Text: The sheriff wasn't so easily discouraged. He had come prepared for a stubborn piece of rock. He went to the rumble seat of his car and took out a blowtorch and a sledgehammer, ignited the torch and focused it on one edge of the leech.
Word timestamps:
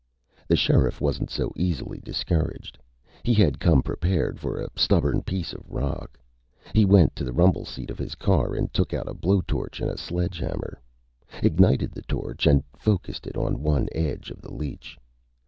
The 0.47 0.55
sheriff 0.55 0.99
wasn't 0.99 1.29
so 1.29 1.53
easily 1.55 1.99
discouraged. 1.99 2.79
He 3.21 3.35
had 3.35 3.59
come 3.59 3.83
prepared 3.83 4.39
for 4.39 4.57
a 4.59 4.67
stubborn 4.75 5.21
piece 5.21 5.53
of 5.53 5.61
rock. 5.69 6.17
He 6.73 6.85
went 6.85 7.15
to 7.15 7.23
the 7.23 7.31
rumble 7.31 7.65
seat 7.65 7.91
of 7.91 7.99
his 7.99 8.15
car 8.15 8.55
and 8.55 8.73
took 8.73 8.95
out 8.95 9.07
a 9.07 9.13
blowtorch 9.13 9.79
and 9.79 9.91
a 9.91 9.99
sledgehammer, 9.99 10.81
ignited 11.43 11.91
the 11.91 12.01
torch 12.01 12.47
and 12.47 12.63
focused 12.75 13.27
it 13.27 13.37
on 13.37 13.61
one 13.61 13.89
edge 13.93 14.31
of 14.31 14.41
the 14.41 14.51
leech. 14.51 14.97